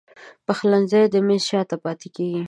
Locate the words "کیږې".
2.15-2.39